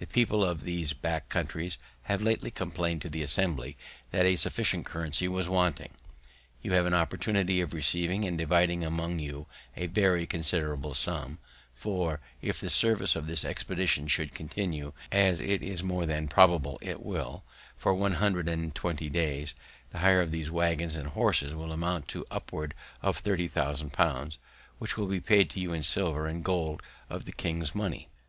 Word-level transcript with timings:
The 0.00 0.08
people 0.08 0.42
of 0.44 0.62
these 0.62 0.92
back 0.92 1.28
counties 1.28 1.78
have 2.10 2.20
lately 2.20 2.50
complained 2.50 3.00
to 3.02 3.08
the 3.08 3.22
Assembly 3.22 3.76
that 4.10 4.24
a 4.26 4.34
sufficient 4.34 4.86
currency 4.86 5.28
was 5.28 5.48
wanting; 5.48 5.92
you 6.62 6.72
have 6.72 6.84
an 6.84 6.94
opportunity 6.94 7.60
of 7.60 7.72
receiving 7.72 8.24
and 8.24 8.36
dividing 8.36 8.82
among 8.82 9.20
you 9.20 9.46
a 9.76 9.86
very 9.86 10.26
considerable 10.26 10.94
sum; 10.94 11.38
for, 11.76 12.18
if 12.40 12.58
the 12.58 12.70
service 12.70 13.14
of 13.14 13.28
this 13.28 13.44
expedition 13.44 14.08
should 14.08 14.34
continue, 14.34 14.94
as 15.12 15.40
it 15.40 15.62
is 15.62 15.80
more 15.80 16.06
than 16.06 16.26
probable 16.26 16.76
it 16.82 17.00
will, 17.00 17.44
for 17.76 17.94
one 17.94 18.14
hundred 18.14 18.48
and 18.48 18.74
twenty 18.74 19.08
days, 19.08 19.54
the 19.90 19.98
hire 19.98 20.20
of 20.22 20.32
these 20.32 20.50
waggons 20.50 20.96
and 20.96 21.10
horses 21.10 21.54
will 21.54 21.70
amount 21.70 22.08
to 22.08 22.26
upward 22.32 22.74
of 23.00 23.18
thirty 23.18 23.46
thousand 23.46 23.92
pounds, 23.92 24.38
which 24.80 24.96
will 24.96 25.06
be 25.06 25.20
paid 25.20 25.54
you 25.54 25.72
in 25.72 25.84
silver 25.84 26.26
and 26.26 26.42
gold 26.44 26.82
of 27.08 27.26
the 27.26 27.32
king's 27.32 27.76
money. 27.76 28.08